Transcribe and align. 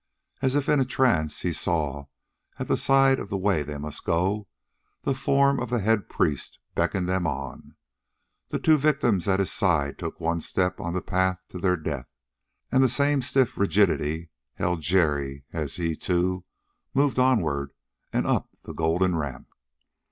As 0.41 0.55
if 0.55 0.67
in 0.67 0.79
a 0.79 0.83
trance 0.83 1.41
he 1.43 1.53
saw, 1.53 2.07
at 2.57 2.67
the 2.67 2.75
side 2.75 3.19
of 3.19 3.29
the 3.29 3.37
way 3.37 3.61
they 3.61 3.77
must 3.77 4.03
go, 4.03 4.47
the 5.03 5.13
form 5.13 5.59
of 5.59 5.69
the 5.69 5.77
head 5.77 6.09
priest 6.09 6.57
beckon 6.73 7.05
them 7.05 7.27
on. 7.27 7.75
The 8.47 8.57
two 8.57 8.79
victims 8.79 9.27
at 9.27 9.39
his 9.39 9.51
side 9.51 9.99
took 9.99 10.19
one 10.19 10.41
step 10.41 10.79
on 10.79 10.95
the 10.95 11.03
path 11.03 11.45
to 11.49 11.59
their 11.59 11.77
death. 11.77 12.09
And 12.71 12.81
the 12.81 12.89
same 12.89 13.21
stiff 13.21 13.59
rigidity 13.59 14.31
held 14.55 14.81
Jerry 14.81 15.45
as 15.53 15.75
he, 15.75 15.95
too, 15.95 16.45
moved 16.95 17.19
onward 17.19 17.71
and 18.11 18.25
up 18.25 18.49
the 18.63 18.73
golden 18.73 19.15
ramp. 19.17 19.49